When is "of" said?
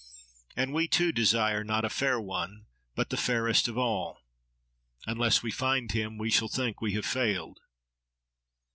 3.67-3.77